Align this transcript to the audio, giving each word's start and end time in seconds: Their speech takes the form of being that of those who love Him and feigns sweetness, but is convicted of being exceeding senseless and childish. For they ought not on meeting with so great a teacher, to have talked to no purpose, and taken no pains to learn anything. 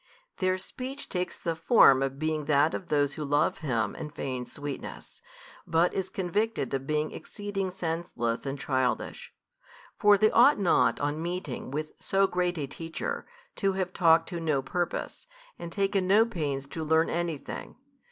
Their 0.37 0.57
speech 0.57 1.09
takes 1.09 1.37
the 1.37 1.55
form 1.55 2.01
of 2.01 2.17
being 2.17 2.45
that 2.45 2.73
of 2.73 2.87
those 2.87 3.13
who 3.13 3.23
love 3.23 3.59
Him 3.59 3.93
and 3.93 4.11
feigns 4.11 4.53
sweetness, 4.53 5.21
but 5.67 5.93
is 5.93 6.09
convicted 6.09 6.73
of 6.73 6.87
being 6.87 7.11
exceeding 7.11 7.69
senseless 7.69 8.43
and 8.47 8.57
childish. 8.59 9.31
For 9.99 10.17
they 10.17 10.31
ought 10.31 10.57
not 10.57 10.99
on 10.99 11.21
meeting 11.21 11.69
with 11.69 11.91
so 11.99 12.25
great 12.25 12.57
a 12.57 12.65
teacher, 12.65 13.27
to 13.57 13.73
have 13.73 13.93
talked 13.93 14.27
to 14.29 14.39
no 14.39 14.63
purpose, 14.63 15.27
and 15.59 15.71
taken 15.71 16.07
no 16.07 16.25
pains 16.25 16.65
to 16.69 16.83
learn 16.83 17.07
anything. 17.07 17.75